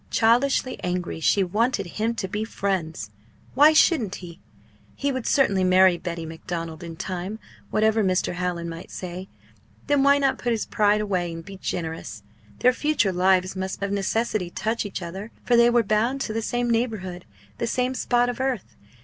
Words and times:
Childishly, 0.09 0.79
angrily 0.83 1.19
she 1.19 1.43
wanted 1.43 1.85
him 1.85 2.15
to 2.15 2.27
be 2.27 2.43
friends! 2.43 3.11
Why 3.53 3.71
shouldn't 3.71 4.15
he? 4.15 4.39
He 4.95 5.11
would 5.11 5.27
certainly 5.27 5.63
marry 5.63 5.99
Betty 5.99 6.25
Macdonald 6.25 6.81
in 6.81 6.95
time, 6.95 7.37
whatever 7.69 8.03
Mr. 8.03 8.33
Hallin 8.33 8.67
might 8.67 8.89
say. 8.89 9.27
Then 9.85 10.01
why 10.01 10.17
not 10.17 10.39
put 10.39 10.53
his 10.53 10.65
pride 10.65 11.01
away 11.01 11.31
and 11.31 11.45
be 11.45 11.55
generous? 11.57 12.23
Their 12.61 12.73
future 12.73 13.13
lives 13.13 13.55
must 13.55 13.83
of 13.83 13.91
necessity 13.91 14.49
touch 14.49 14.87
each 14.87 15.03
other, 15.03 15.29
for 15.45 15.55
they 15.55 15.69
were 15.69 15.83
bound 15.83 16.19
to 16.21 16.33
the 16.33 16.41
same 16.41 16.67
neighbourhood, 16.71 17.25
the 17.59 17.67
same 17.67 17.93
spot 17.93 18.27
of 18.27 18.39
earth. 18.39 18.75